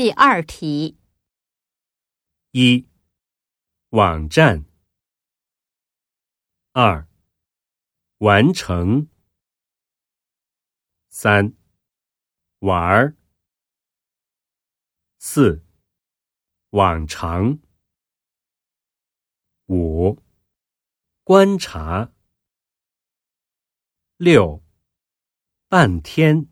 [0.00, 0.98] 第二题。
[2.52, 2.88] 一。
[3.90, 4.64] 网站。
[6.72, 7.06] 二。
[8.16, 9.10] 完成。
[11.10, 11.54] 三。
[12.60, 13.14] 玩儿。
[15.18, 15.62] 四。
[16.70, 17.58] 往常。
[19.66, 20.18] 五。
[21.24, 22.10] 观察。
[24.16, 24.64] 六。
[25.68, 26.49] 半天。